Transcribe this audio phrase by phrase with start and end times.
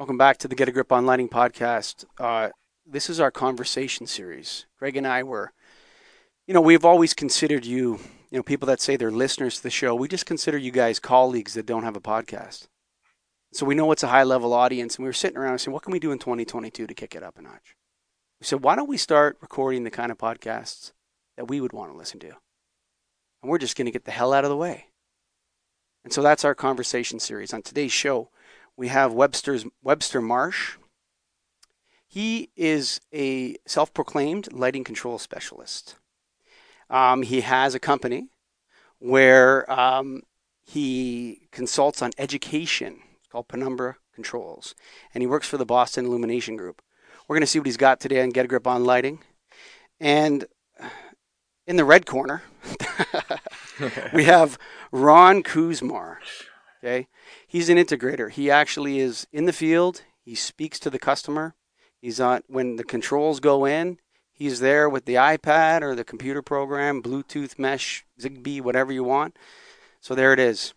[0.00, 2.06] Welcome back to the Get a Grip on Lighting podcast.
[2.18, 2.48] Uh,
[2.86, 4.64] this is our conversation series.
[4.78, 5.52] Greg and I were,
[6.46, 8.00] you know, we've always considered you,
[8.30, 9.94] you know, people that say they're listeners to the show.
[9.94, 12.68] We just consider you guys colleagues that don't have a podcast.
[13.52, 15.74] So we know it's a high level audience, and we were sitting around and saying,
[15.74, 17.76] what can we do in 2022 to kick it up a notch?
[18.40, 20.92] We said, why don't we start recording the kind of podcasts
[21.36, 22.28] that we would want to listen to?
[23.42, 24.86] And we're just going to get the hell out of the way.
[26.04, 27.52] And so that's our conversation series.
[27.52, 28.30] On today's show,
[28.80, 30.78] we have Webster's Webster Marsh.
[32.08, 35.96] He is a self-proclaimed lighting control specialist.
[36.88, 38.30] Um, he has a company
[38.98, 40.22] where um,
[40.62, 43.00] he consults on education.
[43.18, 44.74] It's called Penumbra Controls,
[45.12, 46.80] and he works for the Boston Illumination Group.
[47.28, 49.18] We're going to see what he's got today on Get a Grip on Lighting,
[50.00, 50.46] and
[51.66, 52.44] in the red corner,
[54.14, 54.58] we have
[54.90, 56.16] Ron Kuzmar.
[56.82, 57.08] Okay.
[57.46, 58.30] He's an integrator.
[58.30, 60.02] He actually is in the field.
[60.24, 61.54] He speaks to the customer.
[62.00, 63.98] He's on when the controls go in,
[64.32, 69.36] he's there with the iPad or the computer program, Bluetooth mesh, Zigbee, whatever you want.
[70.00, 70.72] So there it is.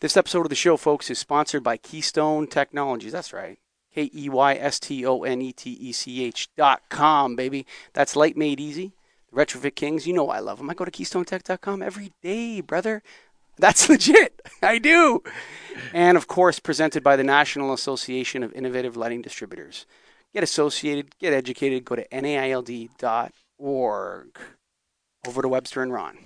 [0.00, 3.12] This episode of the show, folks, is sponsored by Keystone Technologies.
[3.12, 3.58] That's right.
[3.94, 7.66] K E Y S T O N E T E C H dot com, baby.
[7.94, 8.92] That's light made easy.
[9.32, 10.68] The Retrofit Kings, you know I love them.
[10.68, 13.02] I go to KeystoneTech.com every day, brother.
[13.58, 14.40] That's legit.
[14.62, 15.22] I do.
[15.92, 19.86] And of course, presented by the National Association of Innovative Lighting Distributors.
[20.32, 22.90] Get associated, get educated, go to naild.org.
[25.26, 26.18] Over to Webster and Ron.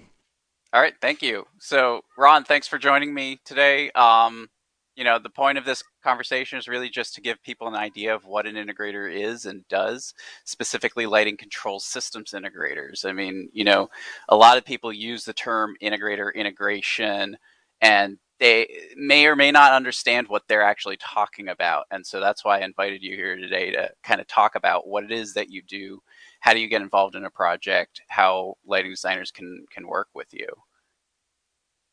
[0.73, 1.47] All right, thank you.
[1.59, 3.91] So, Ron, thanks for joining me today.
[3.93, 4.49] Um,
[4.95, 8.15] you know, the point of this conversation is really just to give people an idea
[8.15, 13.05] of what an integrator is and does, specifically lighting control systems integrators.
[13.05, 13.89] I mean, you know,
[14.29, 17.37] a lot of people use the term integrator integration
[17.81, 21.85] and they may or may not understand what they're actually talking about.
[21.91, 25.05] And so that's why I invited you here today to kind of talk about what
[25.05, 26.03] it is that you do,
[26.41, 30.33] how do you get involved in a project, how lighting designers can can work with
[30.33, 30.49] you.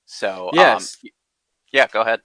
[0.06, 0.98] So, um, yes.
[1.04, 1.10] Um,
[1.74, 2.22] yeah, go ahead.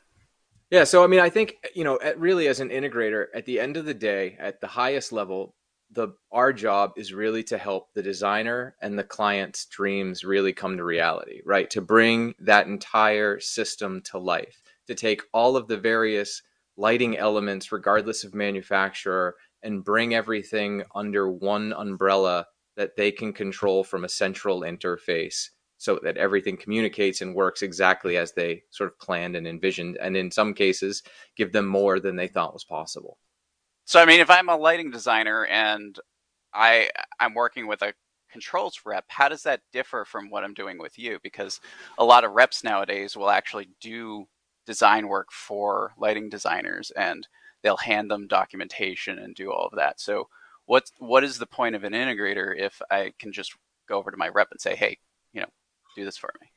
[0.72, 3.76] Yeah, so I mean, I think you know, really as an integrator, at the end
[3.76, 5.54] of the day, at the highest level,
[5.90, 10.78] the our job is really to help the designer and the client's dreams really come
[10.78, 11.68] to reality, right?
[11.72, 16.40] To bring that entire system to life, to take all of the various
[16.78, 22.46] lighting elements, regardless of manufacturer, and bring everything under one umbrella
[22.78, 25.50] that they can control from a central interface
[25.82, 30.16] so that everything communicates and works exactly as they sort of planned and envisioned, and
[30.16, 31.02] in some cases,
[31.36, 33.18] give them more than they thought was possible.
[33.84, 35.98] So, I mean, if I'm a lighting designer and
[36.54, 36.88] I
[37.18, 37.94] I'm working with a
[38.30, 41.18] controls rep, how does that differ from what I'm doing with you?
[41.20, 41.58] Because
[41.98, 44.26] a lot of reps nowadays will actually do
[44.66, 47.26] design work for lighting designers, and
[47.64, 49.98] they'll hand them documentation and do all of that.
[49.98, 50.28] So,
[50.66, 53.56] what what is the point of an integrator if I can just
[53.88, 54.98] go over to my rep and say, hey,
[55.94, 56.48] do this for me.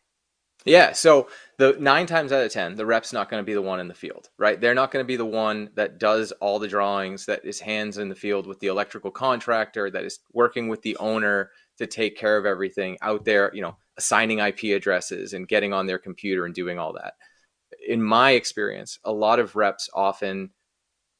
[0.66, 1.30] Yeah, so
[1.60, 3.88] the nine times out of ten, the rep's not going to be the one in
[3.88, 4.60] the field, right?
[4.60, 8.00] They're not going to be the one that does all the drawings, that is hands
[8.00, 12.18] in the field with the electrical contractor, that is working with the owner to take
[12.18, 16.46] care of everything out there, you know, assigning IP addresses and getting on their computer
[16.46, 17.14] and doing all that.
[17.88, 20.50] In my experience, a lot of reps often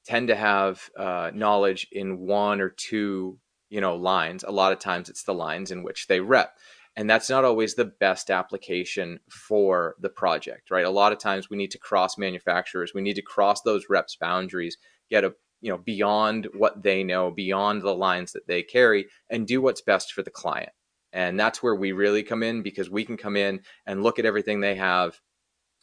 [0.06, 3.38] tend to have uh, knowledge in one or two,
[3.70, 4.44] you know, lines.
[4.44, 6.58] A lot of times, it's the lines in which they rep
[6.96, 10.86] and that's not always the best application for the project right?
[10.86, 14.16] A lot of times we need to cross manufacturers we need to cross those reps
[14.16, 14.78] boundaries
[15.10, 19.48] get a you know beyond what they know beyond the lines that they carry and
[19.48, 20.70] do what's best for the client.
[21.12, 24.26] And that's where we really come in because we can come in and look at
[24.26, 25.20] everything they have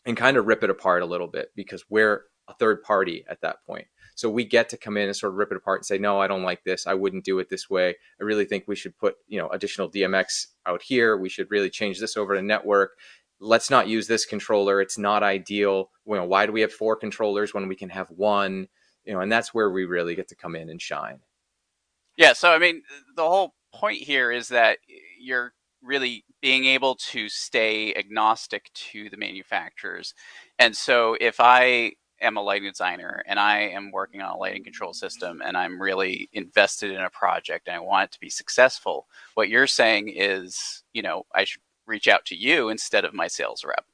[0.06, 3.40] and kind of rip it apart a little bit because we're a third party at
[3.40, 5.86] that point so we get to come in and sort of rip it apart and
[5.86, 6.86] say, no, I don't like this.
[6.86, 7.96] I wouldn't do it this way.
[8.20, 11.16] I really think we should put, you know, additional DMX out here.
[11.16, 12.92] We should really change this over to network.
[13.40, 14.80] Let's not use this controller.
[14.80, 15.90] It's not ideal.
[16.06, 18.68] You know, why do we have four controllers when we can have one?
[19.04, 21.20] You know, and that's where we really get to come in and shine.
[22.16, 22.34] Yeah.
[22.34, 22.82] So, I mean,
[23.16, 24.78] the whole point here is that
[25.18, 30.14] you're really being able to stay agnostic to the manufacturers.
[30.58, 34.64] And so if I am a lighting designer and I am working on a lighting
[34.64, 38.30] control system and I'm really invested in a project and I want it to be
[38.30, 43.12] successful, what you're saying is, you know, I should reach out to you instead of
[43.14, 43.84] my sales rep.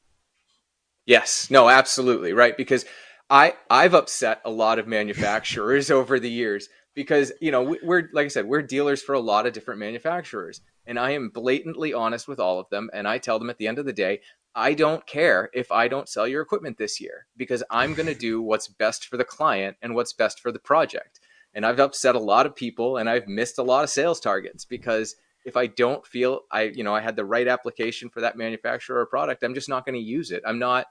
[1.07, 2.57] Yes, no, absolutely, right?
[2.57, 2.85] Because
[3.31, 8.27] I I've upset a lot of manufacturers over the years because you know we're like
[8.27, 12.27] I said we're dealers for a lot of different manufacturers and I am blatantly honest
[12.27, 14.21] with all of them and I tell them at the end of the day
[14.55, 18.15] I don't care if I don't sell your equipment this year because I'm going to
[18.15, 21.21] do what's best for the client and what's best for the project.
[21.55, 24.65] And I've upset a lot of people and I've missed a lot of sales targets
[24.65, 28.37] because if I don't feel I, you know, I had the right application for that
[28.37, 30.43] manufacturer or product, I'm just not going to use it.
[30.47, 30.87] I'm not,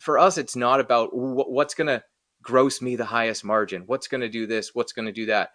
[0.00, 2.02] for us, it's not about what's going to
[2.42, 5.50] gross me the highest margin, what's going to do this, what's going to do that.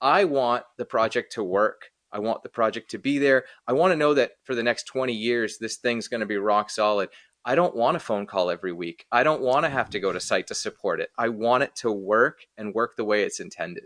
[0.00, 1.90] I want the project to work.
[2.12, 3.44] I want the project to be there.
[3.66, 6.36] I want to know that for the next 20 years, this thing's going to be
[6.36, 7.08] rock solid.
[7.44, 9.06] I don't want a phone call every week.
[9.10, 11.10] I don't want to have to go to site to support it.
[11.16, 13.84] I want it to work and work the way it's intended.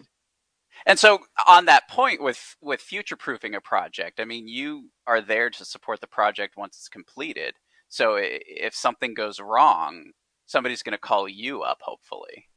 [0.87, 5.21] And so on that point with with future proofing a project, I mean you are
[5.21, 7.55] there to support the project once it's completed.
[7.89, 10.11] So if something goes wrong,
[10.47, 12.49] somebody's going to call you up hopefully.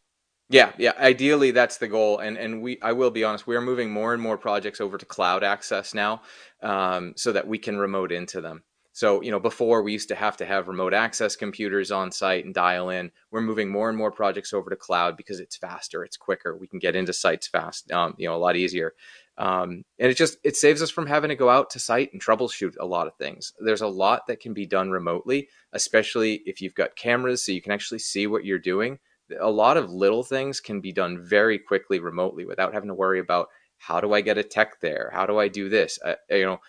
[0.49, 0.93] Yeah, yeah.
[0.97, 2.79] Ideally, that's the goal, and and we.
[2.81, 3.47] I will be honest.
[3.47, 6.21] We are moving more and more projects over to cloud access now,
[6.63, 8.63] um, so that we can remote into them.
[8.93, 12.45] So you know, before we used to have to have remote access computers on site
[12.45, 13.11] and dial in.
[13.29, 16.55] We're moving more and more projects over to cloud because it's faster, it's quicker.
[16.55, 18.93] We can get into sites fast, um, you know, a lot easier.
[19.37, 22.23] Um, and it just it saves us from having to go out to site and
[22.23, 23.51] troubleshoot a lot of things.
[23.59, 27.61] There's a lot that can be done remotely, especially if you've got cameras, so you
[27.61, 28.97] can actually see what you're doing
[29.39, 33.19] a lot of little things can be done very quickly remotely without having to worry
[33.19, 35.11] about how do I get a tech there?
[35.13, 35.99] How do I do this?
[36.03, 36.59] Uh, you know,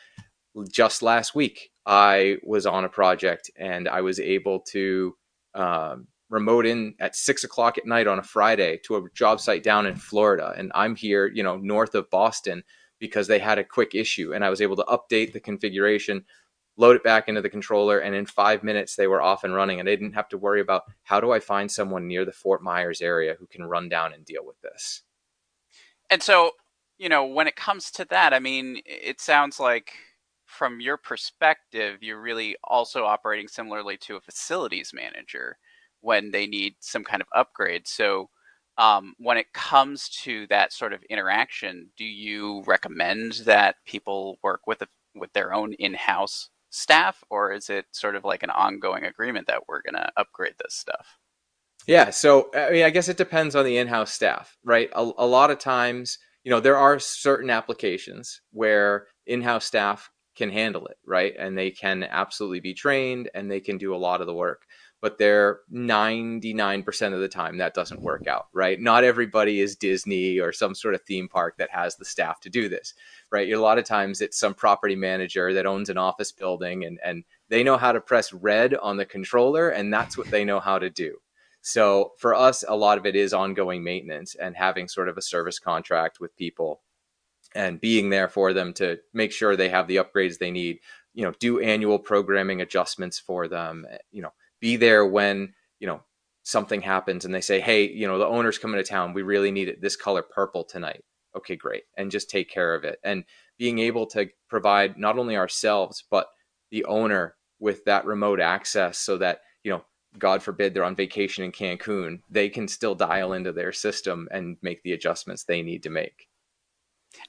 [0.70, 5.16] just last week I was on a project and I was able to
[5.54, 9.62] um, remote in at six o'clock at night on a Friday to a job site
[9.62, 12.62] down in Florida, and I'm here, you know, north of Boston
[12.98, 16.24] because they had a quick issue, and I was able to update the configuration
[16.78, 19.78] load it back into the controller, and in five minutes they were off and running.
[19.78, 22.62] And they didn't have to worry about how do I find someone near the Fort
[22.62, 25.02] Myers area who can run down and deal with this.
[26.08, 26.52] And so,
[26.96, 29.92] you know, when it comes to that, I mean, it sounds like
[30.46, 35.58] from your perspective, you're really also operating similarly to a facilities manager
[36.00, 37.86] when they need some kind of upgrade.
[37.86, 38.30] So,
[38.78, 44.68] um, when it comes to that sort of interaction, do you recommend that people work
[44.68, 44.86] with a,
[45.16, 49.62] with their own in-house staff, or is it sort of like an ongoing agreement that
[49.68, 51.18] we're going to upgrade this stuff?
[51.86, 54.90] Yeah, so I mean, I guess it depends on the in-house staff, right?
[54.94, 60.50] A, a lot of times, you know, there are certain applications where in-house staff can
[60.50, 61.34] handle it, right?
[61.38, 64.66] And they can absolutely be trained and they can do a lot of the work
[65.00, 68.80] but they're 99% of the time that doesn't work out, right?
[68.80, 72.50] Not everybody is Disney or some sort of theme park that has the staff to
[72.50, 72.94] do this,
[73.30, 73.50] right?
[73.52, 77.24] A lot of times it's some property manager that owns an office building and, and
[77.48, 80.78] they know how to press red on the controller and that's what they know how
[80.78, 81.18] to do.
[81.60, 85.22] So for us, a lot of it is ongoing maintenance and having sort of a
[85.22, 86.80] service contract with people
[87.54, 90.78] and being there for them to make sure they have the upgrades they need,
[91.14, 96.02] you know, do annual programming adjustments for them, you know, be there when you know
[96.42, 99.50] something happens and they say hey you know the owner's coming to town we really
[99.50, 101.04] need it this color purple tonight
[101.38, 102.98] okay great and just take care of it.
[103.02, 103.24] And
[103.58, 106.28] being able to provide not only ourselves but
[106.70, 109.84] the owner with that remote access so that you know
[110.18, 114.56] god forbid they're on vacation in cancun they can still dial into their system and
[114.62, 116.28] make the adjustments they need to make.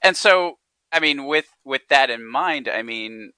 [0.03, 0.57] And so
[0.91, 3.31] i mean with with that in mind i mean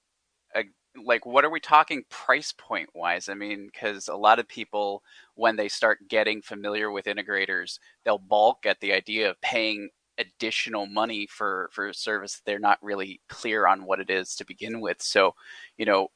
[0.54, 0.62] uh,
[1.04, 5.02] like what are we talking price point wise i mean because a lot of people
[5.34, 9.88] when they start getting familiar with integrators they'll balk at the idea of paying
[10.26, 14.80] additional money for for service they're not really clear on what it is to begin
[14.80, 15.02] with.
[15.02, 15.34] So
[15.76, 16.08] you know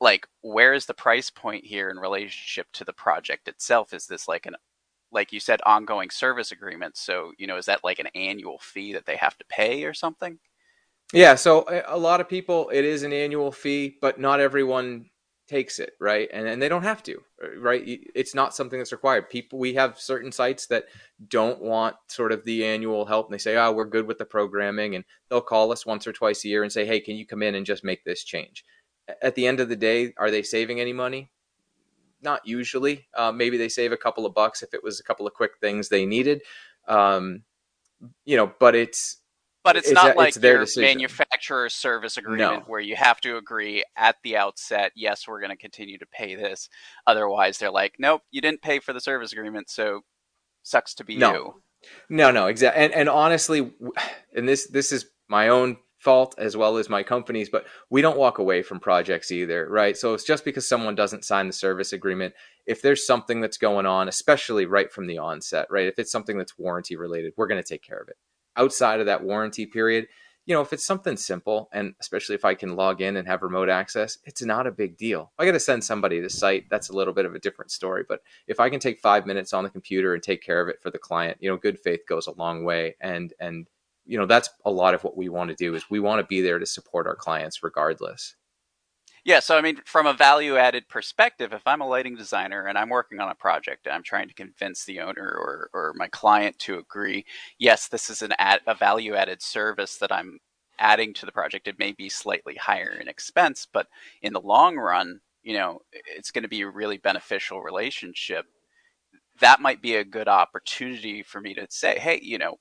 [0.00, 3.92] like where is the price point here in relationship to the project itself?
[3.92, 4.56] Is this like an
[5.12, 6.96] like you said ongoing service agreement?
[6.96, 9.94] So you know is that like an annual fee that they have to pay or
[9.94, 10.38] something?
[11.12, 15.09] Yeah, so eh, a lot of people, it is an annual fee, but not everyone
[15.50, 16.28] takes it, right?
[16.32, 17.82] And and they don't have to, uh, right?
[18.14, 19.28] It's not something that's required.
[19.28, 20.84] People, we have certain sites that
[21.28, 24.24] don't want sort of the annual help, and they say, "Oh, we're good with the
[24.24, 27.26] programming," and they'll call us once or twice a year and say, "Hey, can you
[27.26, 28.64] come in and just make this change?"
[29.22, 31.32] At the end of the day, are they saving any money?
[32.22, 33.08] Not usually.
[33.14, 35.58] Uh, maybe they save a couple of bucks if it was a couple of quick
[35.60, 36.42] things they needed.
[36.86, 37.42] Um,
[38.24, 39.16] you know, but it's
[39.62, 42.64] but it's, it's not a, like it's your manufacturer service agreement no.
[42.66, 46.34] where you have to agree at the outset, yes, we're going to continue to pay
[46.34, 46.68] this.
[47.06, 50.00] Otherwise, they're like, nope, you didn't pay for the service agreement, so
[50.62, 51.32] sucks to be no.
[51.32, 51.62] you.
[52.08, 52.84] No, no, exactly.
[52.84, 53.72] And, and honestly,
[54.34, 58.18] and this this is my own fault as well as my company's, but we don't
[58.18, 59.96] walk away from projects either, right?
[59.96, 62.34] So it's just because someone doesn't sign the service agreement,
[62.66, 65.86] if there's something that's going on, especially right from the onset, right?
[65.86, 68.16] If it's something that's warranty related, we're going to take care of it
[68.60, 70.06] outside of that warranty period,
[70.46, 73.42] you know, if it's something simple, and especially if I can log in and have
[73.42, 75.32] remote access, it's not a big deal.
[75.38, 77.70] I got to send somebody to the site, that's a little bit of a different
[77.70, 78.04] story.
[78.08, 80.82] But if I can take five minutes on the computer and take care of it
[80.82, 82.96] for the client, you know, good faith goes a long way.
[83.00, 83.68] And and
[84.06, 86.26] you know, that's a lot of what we want to do is we want to
[86.26, 88.34] be there to support our clients regardless.
[89.24, 92.78] Yeah, so I mean, from a value added perspective, if I'm a lighting designer and
[92.78, 96.08] I'm working on a project and I'm trying to convince the owner or, or my
[96.08, 97.26] client to agree,
[97.58, 100.38] yes, this is an ad, a value added service that I'm
[100.78, 101.68] adding to the project.
[101.68, 103.88] It may be slightly higher in expense, but
[104.22, 108.46] in the long run, you know, it's going to be a really beneficial relationship.
[109.40, 112.58] That might be a good opportunity for me to say, hey, you know,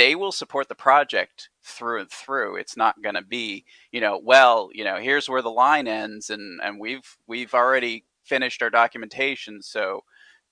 [0.00, 2.56] they will support the project through and through.
[2.56, 6.30] It's not going to be, you know, well, you know, here's where the line ends,
[6.30, 10.02] and and we've we've already finished our documentation, so,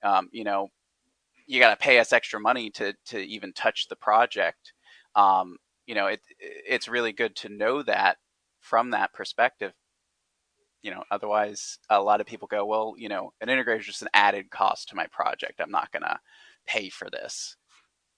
[0.03, 0.67] um, you know,
[1.47, 4.73] you got to pay us extra money to to even touch the project.
[5.15, 8.17] Um, you know, it it's really good to know that
[8.59, 9.73] from that perspective.
[10.83, 14.03] You know, otherwise, a lot of people go, well, you know, an integrator is just
[14.03, 15.59] an added cost to my project.
[15.59, 16.19] I'm not going to
[16.67, 17.57] pay for this.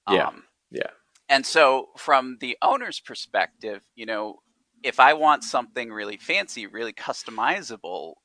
[0.09, 0.27] Yeah.
[0.27, 0.89] Um, yeah
[1.31, 4.39] and so, from the owner's perspective, you know,
[4.83, 8.15] if I want something really fancy, really customizable,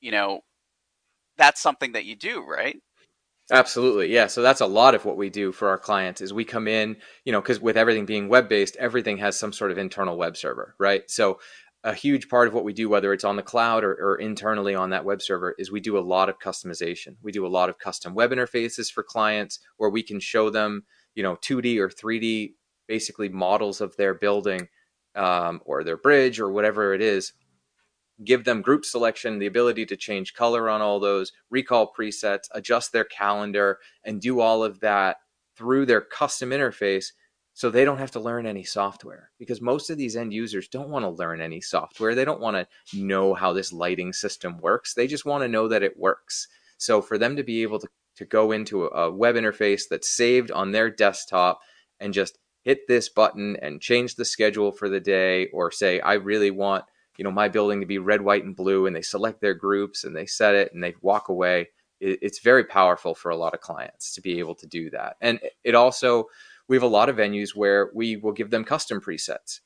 [0.00, 0.40] you know,
[1.38, 2.76] that's something that you do, right?
[3.50, 4.12] Absolutely.
[4.12, 4.26] Yeah.
[4.26, 6.96] So that's a lot of what we do for our clients is we come in,
[7.24, 10.36] you know, because with everything being web based, everything has some sort of internal web
[10.36, 11.10] server, right?
[11.10, 11.40] So
[11.84, 14.74] a huge part of what we do, whether it's on the cloud or, or, internally
[14.74, 17.16] on that web server, is we do a lot of customization.
[17.22, 20.84] We do a lot of custom web interfaces for clients where we can show them
[21.14, 22.54] you know 2D or 3D
[22.88, 24.68] basically models of their building
[25.14, 27.32] um, or their bridge or whatever it is.
[28.24, 32.92] Give them group selection, the ability to change color on all those, recall presets, adjust
[32.92, 35.16] their calendar, and do all of that
[35.56, 37.12] through their custom interface
[37.54, 39.30] so they don't have to learn any software.
[39.38, 42.14] Because most of these end users don't want to learn any software.
[42.14, 44.94] They don't want to know how this lighting system works.
[44.94, 46.48] They just want to know that it works.
[46.78, 50.50] So for them to be able to to go into a web interface that's saved
[50.50, 51.60] on their desktop
[52.00, 56.14] and just hit this button and change the schedule for the day or say i
[56.14, 56.84] really want
[57.18, 60.04] you know my building to be red white and blue and they select their groups
[60.04, 61.68] and they set it and they walk away
[62.02, 65.16] it's very powerful for a lot of clients to be able to do that.
[65.20, 66.26] And it also
[66.68, 69.60] we have a lot of venues where we will give them custom presets.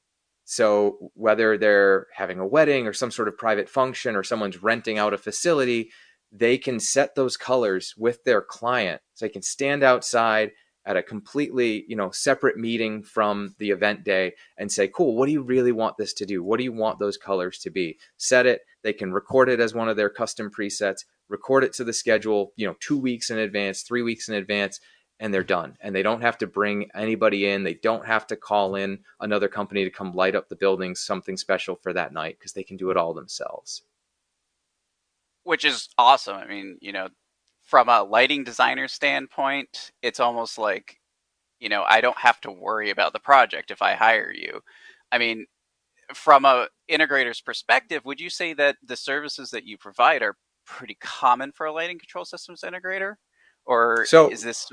[0.45, 4.99] So whether they're having a wedding or some sort of private function or someone's renting
[4.99, 5.91] out a facility
[6.39, 9.01] they can set those colors with their client.
[9.15, 10.53] So they can stand outside
[10.85, 15.27] at a completely you know separate meeting from the event day and say cool what
[15.27, 16.43] do you really want this to do?
[16.45, 17.99] What do you want those colors to be?
[18.17, 18.61] Set it.
[18.83, 22.53] They can record it as one of their custom presets record it to the schedule
[22.57, 24.81] you know two weeks in advance three weeks in advance
[25.19, 25.77] and they're done.
[25.81, 27.65] And they don't have to bring anybody in.
[27.65, 31.39] They don't have to call in another company to come light up the building something
[31.39, 33.83] special for that night because they can do it all themselves
[35.47, 36.37] which is awesome.
[36.37, 37.09] I mean, you know,
[37.63, 41.01] from a lighting designer standpoint, it's almost like,
[41.61, 44.61] you know, I don't have to worry about the project if I hire you.
[45.13, 45.47] I mean,
[46.13, 50.37] from a integrator's perspective, would you say that the services that you provide are
[50.67, 53.15] pretty common for a lighting control systems integrator,
[53.65, 54.69] or so, is this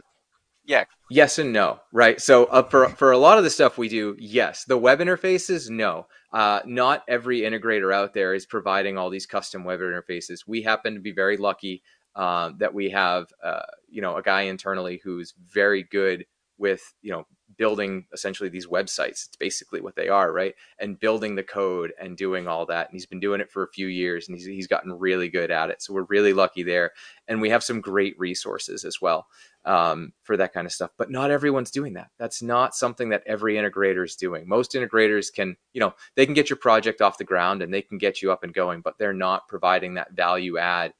[0.65, 0.85] yeah.
[1.09, 2.19] Yes and no right?
[2.19, 4.65] So uh, for for a lot of the stuff we do yes.
[4.65, 6.07] The web interfaces no.
[6.31, 10.39] Uh, not every integrator out there is providing all these custom web interfaces.
[10.47, 11.83] We happen to be very lucky
[12.15, 16.25] uh, that we have uh, you know a guy internally who's very good
[16.57, 17.25] with you know
[17.57, 19.27] building essentially these websites.
[19.27, 20.55] It's basically what they are right?
[20.79, 22.87] And building the code and doing all that.
[22.87, 25.51] And he's been doing it for a few years and he's, he's gotten really good
[25.51, 25.81] at it.
[25.81, 26.91] So we're really lucky there.
[27.27, 29.27] And we have some great resources as well
[29.65, 32.09] um, for that kind of stuff but not everyone's doing that.
[32.19, 34.47] That's not something that every integrator is doing.
[34.47, 37.81] Most integrators can you know they can get your project off the ground and they
[37.81, 40.93] can get you up and going but they're not providing that value add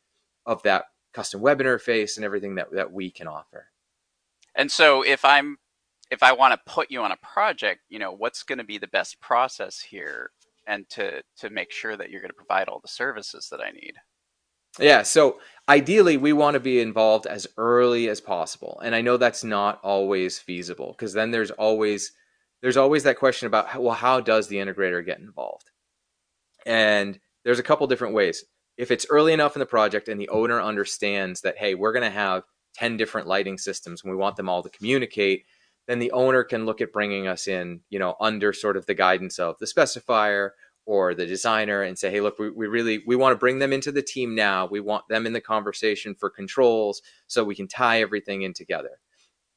[0.46, 3.67] of that custom web interface and everything that, that we can offer.
[4.55, 5.58] And so if I'm
[6.12, 8.77] if I want to put you on a project, you know, what's going to be
[8.77, 10.32] the best process here
[10.67, 13.72] and to to make sure that you're going to provide all the services that I
[13.72, 13.96] need?
[14.80, 15.39] Yeah, so
[15.70, 18.82] ideally we want to be involved as early as possible.
[18.84, 22.12] And I know that's not always feasible because then there's always
[22.62, 25.70] there's always that question about well how does the integrator get involved?
[26.65, 28.44] And there's a couple different ways.
[28.77, 32.03] If it's early enough in the project and the owner understands that hey, we're going
[32.03, 32.44] to have
[32.75, 35.46] 10 different lighting systems and we want them all to communicate,
[35.88, 38.94] then the owner can look at bringing us in, you know, under sort of the
[38.96, 40.51] guidance of the specifier
[40.85, 43.73] or the designer and say, hey, look, we, we really we want to bring them
[43.73, 44.65] into the team now.
[44.65, 48.99] We want them in the conversation for controls so we can tie everything in together.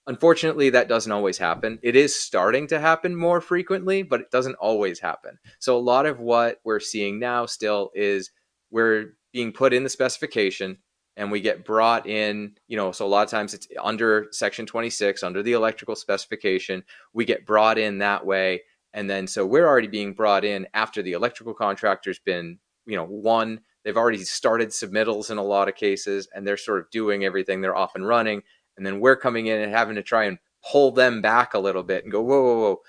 [0.08, 1.80] Unfortunately, that doesn't always happen.
[1.82, 5.38] It is starting to happen more frequently, but it doesn't always happen.
[5.58, 8.30] So a lot of what we're seeing now still is
[8.70, 10.78] we're being put in the specification
[11.16, 14.66] and we get brought in, you know, so a lot of times it's under section
[14.66, 16.84] 26, under the electrical specification.
[17.12, 18.62] We get brought in that way.
[18.96, 23.04] And then so we're already being brought in after the electrical contractor's been, you know,
[23.04, 27.24] one, they've already started submittals in a lot of cases and they're sort of doing
[27.24, 28.42] everything, they're off and running
[28.76, 31.82] and then we're coming in and having to try and pull them back a little
[31.82, 32.80] bit and go, whoa, whoa, whoa,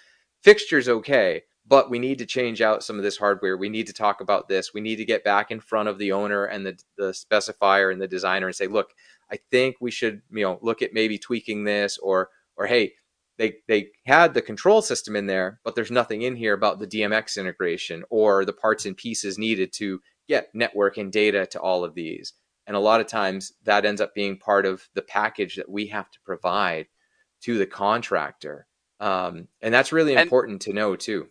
[0.41, 3.57] fixture's okay, but we need to change out some of this hardware.
[3.57, 4.73] We need to talk about this.
[4.73, 8.01] We need to get back in front of the owner and the, the specifier and
[8.01, 8.91] the designer and say, look,
[9.29, 12.93] I think we should, you know, look at maybe tweaking this or, or hey,
[13.37, 16.87] they they had the control system in there, but there's nothing in here about the
[16.87, 21.83] DMX integration or the parts and pieces needed to get network and data to all
[21.83, 22.33] of these.
[22.65, 25.87] And a lot of times that ends up being part of the package that we
[25.87, 26.87] have to provide
[27.41, 28.67] to the contractor.
[28.99, 31.27] Um, and that's really and, important to know too.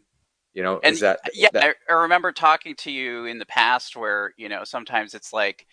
[0.54, 3.44] You know, and is that yeah, that, I, I remember talking to you in the
[3.44, 5.66] past where, you know, sometimes it's like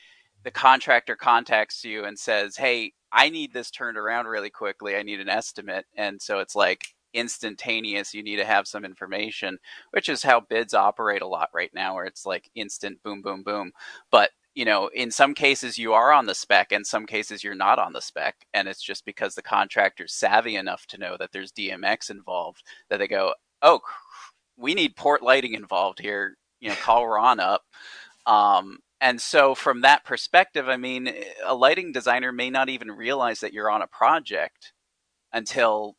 [0.43, 4.95] the contractor contacts you and says, Hey, I need this turned around really quickly.
[4.95, 5.85] I need an estimate.
[5.95, 6.81] And so it's like
[7.13, 8.13] instantaneous.
[8.13, 9.59] You need to have some information,
[9.91, 13.43] which is how bids operate a lot right now, where it's like instant boom, boom,
[13.43, 13.71] boom.
[14.11, 17.55] But you know, in some cases you are on the spec, and some cases you're
[17.55, 21.31] not on the spec, and it's just because the contractor's savvy enough to know that
[21.31, 23.81] there's DMX involved that they go, "Oh,
[24.57, 27.63] we need port lighting involved here." You know, call Ron up.
[28.25, 31.13] Um, and so, from that perspective, I mean,
[31.45, 34.71] a lighting designer may not even realize that you're on a project
[35.33, 35.97] until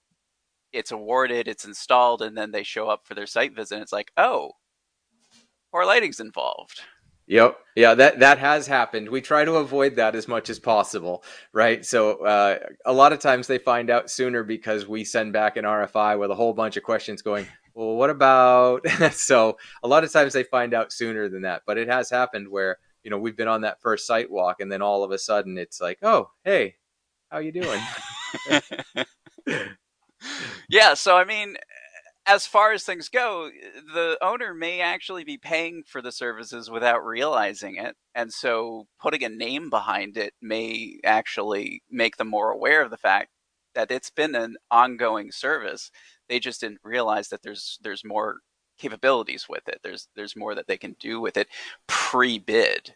[0.72, 3.74] it's awarded, it's installed, and then they show up for their site visit.
[3.74, 4.52] And it's like, oh,
[5.70, 6.80] port lighting's involved
[7.26, 7.58] Yep.
[7.74, 9.08] Yeah, that that has happened.
[9.08, 11.84] We try to avoid that as much as possible, right?
[11.84, 15.64] So uh, a lot of times they find out sooner because we send back an
[15.64, 20.12] RFI with a whole bunch of questions going, "Well, what about?" so a lot of
[20.12, 21.62] times they find out sooner than that.
[21.66, 24.72] But it has happened where you know we've been on that first site walk, and
[24.72, 26.76] then all of a sudden it's like, "Oh, hey,
[27.30, 27.80] how you doing?"
[30.68, 30.94] yeah.
[30.94, 31.56] So I mean,
[32.26, 33.50] as far as things go,
[33.92, 37.96] the owner may actually be paying for the services without realizing it.
[38.14, 42.96] And so putting a name behind it may actually make them more aware of the
[42.96, 43.28] fact
[43.74, 45.90] that it's been an ongoing service.
[46.28, 48.38] They just didn't realize that there's there's more
[48.78, 49.80] capabilities with it.
[49.82, 51.48] There's there's more that they can do with it
[51.86, 52.94] pre-bid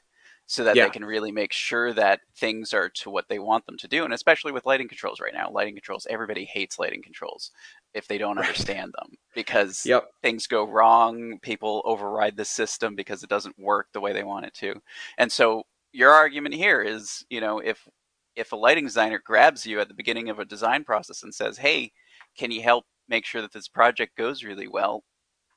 [0.51, 0.85] so that yeah.
[0.85, 4.05] they can really make sure that things are to what they want them to do.
[4.05, 7.51] And especially with lighting controls right now, lighting controls, everybody hates lighting controls
[7.93, 10.09] if they don't understand them because yep.
[10.23, 11.39] things go wrong.
[11.43, 14.75] People override the system because it doesn't work the way they want it to.
[15.19, 17.87] And so your argument here is, you know, if
[18.35, 21.59] if a lighting designer grabs you at the beginning of a design process and says,
[21.59, 21.93] "Hey,
[22.39, 25.05] can you help make sure that this project goes really well?"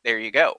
[0.04, 0.56] There you go.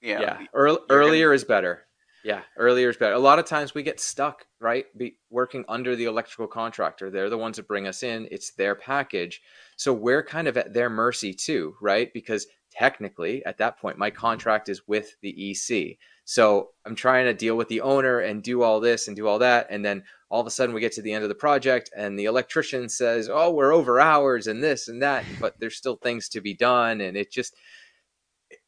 [0.00, 1.34] You know, yeah, Earl- earlier gonna...
[1.34, 1.86] is better.
[2.24, 3.14] Yeah, earlier is better.
[3.14, 4.86] A lot of times we get stuck, right?
[4.96, 7.10] Be working under the electrical contractor.
[7.10, 8.28] They're the ones that bring us in.
[8.30, 9.40] It's their package.
[9.76, 12.12] So we're kind of at their mercy too, right?
[12.12, 15.96] Because technically at that point my contract is with the EC.
[16.24, 19.40] So I'm trying to deal with the owner and do all this and do all
[19.40, 21.90] that and then all of a sudden we get to the end of the project
[21.96, 25.96] and the electrician says, "Oh, we're over hours and this and that," but there's still
[25.96, 27.56] things to be done and it just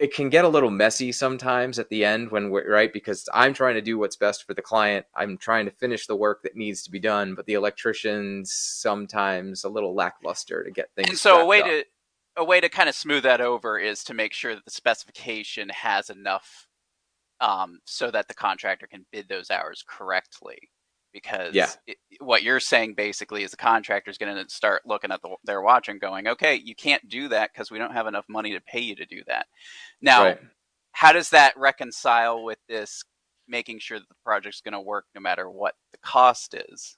[0.02, 3.54] it can get a little messy sometimes at the end when we're right because I'm
[3.54, 5.06] trying to do what's best for the client.
[5.14, 9.62] I'm trying to finish the work that needs to be done, but the electrician's sometimes
[9.62, 11.08] a little lackluster to get things.
[11.08, 11.66] And so a way up.
[11.66, 11.84] to
[12.36, 15.68] a way to kind of smooth that over is to make sure that the specification
[15.68, 16.66] has enough
[17.40, 20.68] um, so that the contractor can bid those hours correctly
[21.12, 21.68] because yeah.
[21.87, 25.35] it, what you're saying basically is the contractor is going to start looking at the,
[25.44, 28.53] their watch and going, okay, you can't do that because we don't have enough money
[28.53, 29.46] to pay you to do that.
[30.01, 30.40] Now, right.
[30.92, 33.05] how does that reconcile with this
[33.48, 36.96] making sure that the project's going to work no matter what the cost is?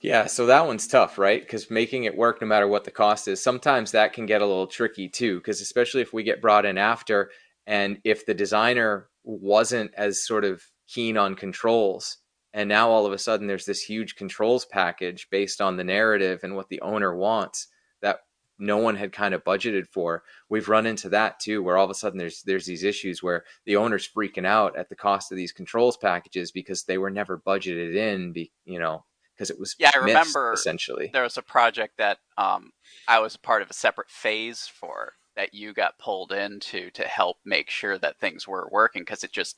[0.00, 1.40] Yeah, so that one's tough, right?
[1.40, 4.46] Because making it work no matter what the cost is, sometimes that can get a
[4.46, 5.38] little tricky too.
[5.38, 7.30] Because especially if we get brought in after,
[7.66, 12.18] and if the designer wasn't as sort of keen on controls,
[12.52, 16.40] and now all of a sudden there's this huge controls package based on the narrative
[16.42, 17.68] and what the owner wants
[18.00, 18.20] that
[18.58, 20.24] no one had kind of budgeted for.
[20.48, 23.44] We've run into that too where all of a sudden there's there's these issues where
[23.64, 27.38] the owner's freaking out at the cost of these controls packages because they were never
[27.38, 31.10] budgeted in be, you know because it was yeah i remember essentially.
[31.12, 32.72] there was a project that um,
[33.06, 37.04] i was a part of a separate phase for that you got pulled into to
[37.04, 39.56] help make sure that things were working because it just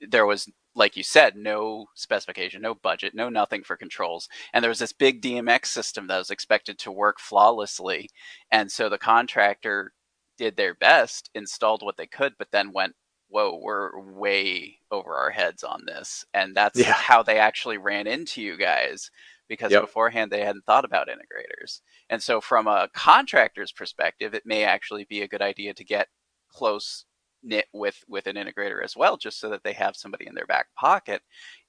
[0.00, 4.28] there was like you said, no specification, no budget, no nothing for controls.
[4.52, 8.10] And there was this big DMX system that was expected to work flawlessly.
[8.52, 9.94] And so the contractor
[10.36, 12.92] did their best, installed what they could, but then went,
[13.28, 16.26] whoa, we're way over our heads on this.
[16.34, 16.92] And that's yeah.
[16.92, 19.10] how they actually ran into you guys
[19.48, 19.80] because yep.
[19.80, 21.80] beforehand they hadn't thought about integrators.
[22.10, 26.08] And so, from a contractor's perspective, it may actually be a good idea to get
[26.50, 27.04] close
[27.46, 30.46] knit with with an integrator as well, just so that they have somebody in their
[30.46, 31.22] back pocket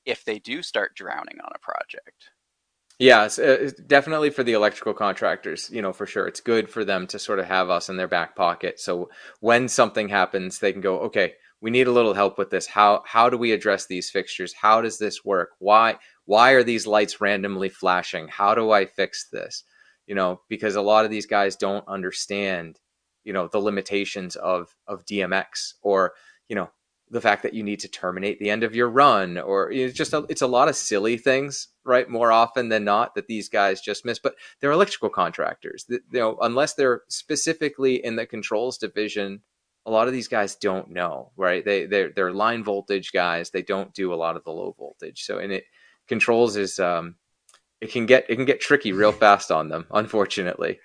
[0.05, 2.31] if they do start drowning on a project.
[2.99, 6.27] Yeah, it's, uh, definitely for the electrical contractors, you know, for sure.
[6.27, 8.79] It's good for them to sort of have us in their back pocket.
[8.79, 12.65] So when something happens, they can go, okay, we need a little help with this.
[12.67, 14.53] How how do we address these fixtures?
[14.53, 15.51] How does this work?
[15.59, 18.27] Why why are these lights randomly flashing?
[18.27, 19.63] How do I fix this?
[20.07, 22.79] You know, because a lot of these guys don't understand,
[23.27, 26.13] you know, the limitations of of DMX or,
[26.47, 26.69] you know,
[27.09, 30.13] the fact that you need to terminate the end of your run or it's just
[30.13, 33.81] a, it's a lot of silly things right more often than not that these guys
[33.81, 35.85] just miss but they're electrical contractors.
[35.89, 39.41] You know unless they're specifically in the controls division
[39.85, 41.63] a lot of these guys don't know right?
[41.65, 43.49] They they're, they're line voltage guys.
[43.49, 45.23] They don't do a lot of the low voltage.
[45.23, 45.65] So and it
[46.07, 47.15] controls is um,
[47.81, 50.79] it can get it can get tricky real fast on them, unfortunately.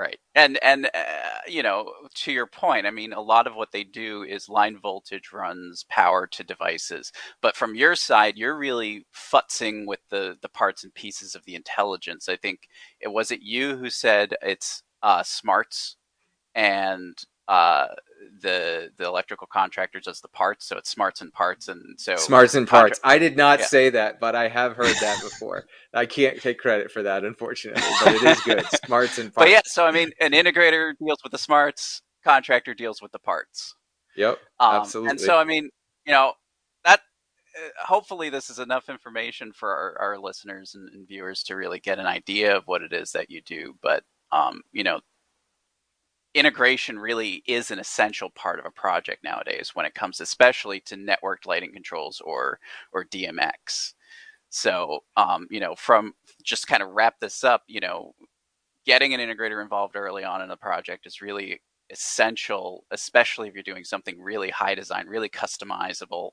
[0.00, 3.70] Right, and and uh, you know, to your point, I mean, a lot of what
[3.72, 7.12] they do is line voltage runs power to devices.
[7.42, 11.54] But from your side, you're really futzing with the the parts and pieces of the
[11.54, 12.30] intelligence.
[12.30, 12.60] I think
[12.98, 15.96] it was it you who said it's uh, smarts
[16.54, 17.88] and uh,
[18.40, 22.54] the the electrical contractor does the parts, so it's smarts and parts, and so smarts
[22.54, 23.00] and parts.
[23.02, 23.66] I did not yeah.
[23.66, 25.64] say that, but I have heard that before.
[25.94, 28.64] I can't take credit for that, unfortunately, but it is good.
[28.84, 29.46] smarts and parts.
[29.46, 33.18] But yeah, so I mean, an integrator deals with the smarts, contractor deals with the
[33.18, 33.74] parts.
[34.16, 35.10] Yep, um, absolutely.
[35.10, 35.70] And so I mean,
[36.06, 36.34] you know,
[36.84, 37.00] that
[37.56, 41.80] uh, hopefully this is enough information for our, our listeners and, and, viewers to really
[41.80, 43.74] get an idea of what it is that you do.
[43.82, 45.00] But um, you know,
[46.34, 50.96] integration really is an essential part of a project nowadays when it comes especially to
[50.96, 52.58] networked lighting controls or
[52.92, 53.94] or DMX.
[54.50, 58.14] So, um, you know, from just kind of wrap this up, you know,
[58.86, 63.62] getting an integrator involved early on in a project is really essential, especially if you're
[63.62, 66.30] doing something really high design, really customizable,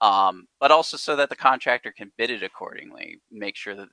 [0.00, 3.88] um, but also so that the contractor can bid it accordingly, make sure that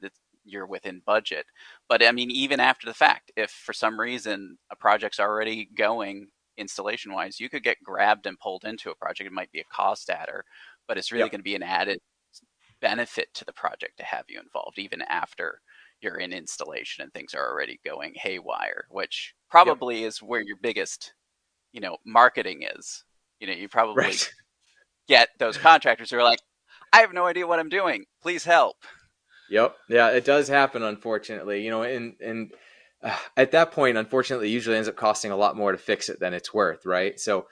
[0.48, 1.46] you're within budget.
[1.90, 6.28] But I mean, even after the fact, if for some reason a project's already going
[6.58, 9.28] installation wise, you could get grabbed and pulled into a project.
[9.28, 10.44] It might be a cost adder,
[10.88, 11.32] but it's really yep.
[11.32, 12.00] going to be an added
[12.82, 15.62] benefit to the project to have you involved, even after
[16.02, 20.08] you're in installation and things are already going haywire, which probably yep.
[20.10, 21.14] is where your biggest,
[21.72, 23.04] you know, marketing is.
[23.40, 24.34] You know, you probably right.
[25.08, 26.40] get those contractors who are like,
[26.94, 28.06] I have no idea what I'm doing.
[28.22, 28.78] Please help.
[29.50, 29.76] Yep.
[29.90, 31.64] Yeah, it does happen, unfortunately.
[31.64, 32.52] You know, and and
[33.04, 36.20] uh, at that point, unfortunately, usually ends up costing a lot more to fix it
[36.20, 37.20] than it's worth, right?
[37.20, 37.48] So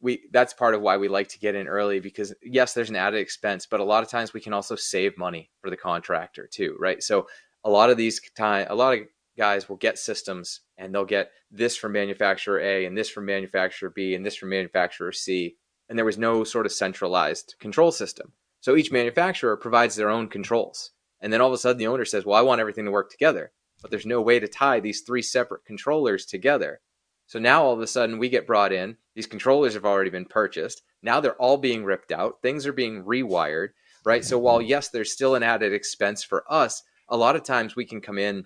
[0.00, 2.96] we that's part of why we like to get in early because yes, there's an
[2.96, 6.48] added expense, but a lot of times we can also save money for the contractor
[6.50, 7.02] too, right?
[7.02, 7.26] So
[7.64, 9.00] a lot of these time, a lot of
[9.36, 13.90] guys will get systems and they'll get this from manufacturer A and this from manufacturer
[13.90, 15.56] B and this from manufacturer C,
[15.88, 18.32] and there was no sort of centralized control system.
[18.60, 20.92] So each manufacturer provides their own controls.
[21.20, 23.10] And then all of a sudden the owner says, Well, I want everything to work
[23.10, 23.52] together.
[23.82, 26.80] But there's no way to tie these three separate controllers together.
[27.26, 28.96] So now all of a sudden we get brought in.
[29.14, 30.82] These controllers have already been purchased.
[31.02, 32.40] Now they're all being ripped out.
[32.40, 33.70] Things are being rewired,
[34.04, 34.24] right?
[34.24, 37.84] So while, yes, there's still an added expense for us, a lot of times we
[37.84, 38.44] can come in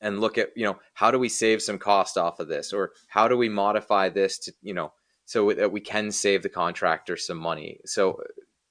[0.00, 2.72] and look at, you know, how do we save some cost off of this?
[2.72, 4.92] Or how do we modify this to, you know,
[5.24, 7.80] so that we can save the contractor some money?
[7.84, 8.24] So uh,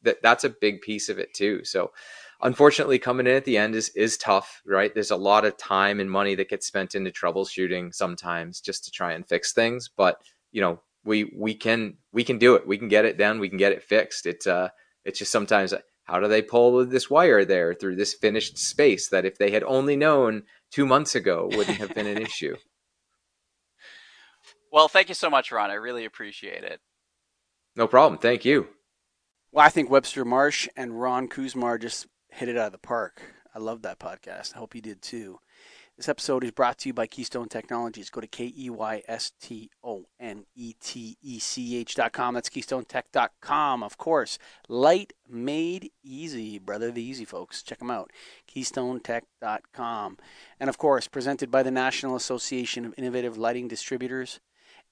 [0.03, 1.63] that, that's a big piece of it too.
[1.63, 1.91] So,
[2.41, 4.93] unfortunately coming in at the end is is tough right?
[4.93, 8.91] There's a lot of time and money that gets spent into troubleshooting sometimes just to
[8.91, 10.21] try and fix things but
[10.51, 12.67] you know we we can we can do it.
[12.67, 13.39] We can get it done.
[13.39, 14.25] We can get it fixed.
[14.25, 14.69] It's uh
[15.05, 15.73] it's just sometimes
[16.03, 19.63] how do they pull this wire there through this finished space that if they had
[19.63, 22.55] only known two months ago wouldn't have been an issue?
[24.71, 25.71] Well thank you so much ron.
[25.71, 26.81] I really appreciate it.
[27.75, 28.19] No problem.
[28.19, 28.67] Thank you.
[29.51, 32.05] Well i think webster marsh and ron kuzmar just
[32.37, 33.21] hit it out of the park.
[33.55, 34.55] I love that podcast.
[34.55, 35.39] I hope you did too.
[35.97, 38.11] This episode is brought to you by Keystone Technologies.
[38.11, 42.35] Go to K E Y S T O N E T E C H.com.
[42.35, 44.37] That's KeystoneTech.com, of course.
[44.69, 46.91] Light made easy, brother.
[46.91, 47.63] The easy folks.
[47.63, 48.11] Check them out.
[48.47, 50.17] KeystoneTech.com.
[50.59, 54.39] And of course, presented by the National Association of Innovative Lighting Distributors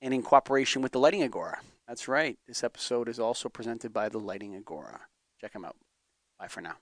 [0.02, 1.60] and in cooperation with the Lighting Agora.
[1.88, 2.40] That's right.
[2.48, 5.02] This episode is also presented by the Lighting Agora.
[5.40, 5.76] Check them out.
[6.40, 6.78] Bye for now.